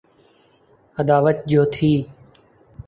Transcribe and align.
عداوت 0.97 1.37
جو 1.45 1.63
تھی۔ 1.65 2.03